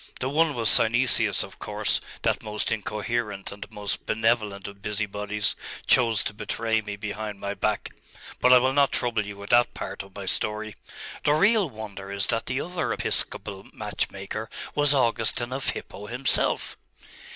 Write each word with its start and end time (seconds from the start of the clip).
The 0.19 0.29
one 0.29 0.55
was 0.55 0.67
Synesius 0.67 1.43
of 1.43 1.59
course; 1.59 2.01
that 2.23 2.41
most 2.41 2.71
incoherent 2.71 3.51
and 3.51 3.69
most 3.69 4.07
benevolent 4.07 4.67
of 4.67 4.81
busybodies 4.81 5.55
chose 5.85 6.23
to 6.23 6.33
betray 6.33 6.81
me 6.81 6.95
behind 6.95 7.39
my 7.39 7.53
back: 7.53 7.89
but 8.39 8.51
I 8.51 8.57
will 8.57 8.73
not 8.73 8.91
trouble 8.91 9.23
you 9.23 9.37
with 9.37 9.51
that 9.51 9.75
part 9.75 10.01
of 10.01 10.15
my 10.15 10.25
story. 10.25 10.75
The 11.23 11.33
real 11.35 11.69
wonder 11.69 12.11
is 12.11 12.25
that 12.33 12.47
the 12.47 12.61
other 12.61 12.91
episcopal 12.91 13.67
match 13.73 14.09
maker 14.09 14.49
was 14.73 14.95
Augustine 14.95 15.53
of 15.53 15.69
Hippo 15.69 16.07
himself! 16.07 16.77